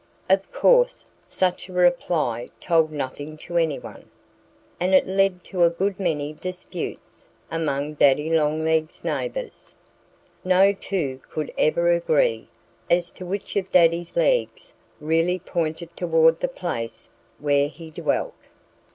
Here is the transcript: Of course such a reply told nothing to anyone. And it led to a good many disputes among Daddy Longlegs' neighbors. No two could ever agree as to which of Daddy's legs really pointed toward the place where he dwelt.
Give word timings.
Of 0.31 0.51
course 0.51 1.05
such 1.27 1.69
a 1.69 1.73
reply 1.73 2.49
told 2.59 2.91
nothing 2.91 3.37
to 3.45 3.55
anyone. 3.57 4.09
And 4.79 4.95
it 4.95 5.05
led 5.05 5.43
to 5.43 5.63
a 5.63 5.69
good 5.69 5.99
many 5.99 6.33
disputes 6.33 7.29
among 7.51 7.93
Daddy 7.93 8.27
Longlegs' 8.31 9.03
neighbors. 9.03 9.75
No 10.43 10.73
two 10.73 11.19
could 11.29 11.53
ever 11.55 11.91
agree 11.91 12.47
as 12.89 13.11
to 13.11 13.27
which 13.27 13.55
of 13.55 13.69
Daddy's 13.69 14.17
legs 14.17 14.73
really 14.99 15.37
pointed 15.37 15.95
toward 15.95 16.39
the 16.39 16.47
place 16.47 17.11
where 17.37 17.67
he 17.67 17.91
dwelt. 17.91 18.33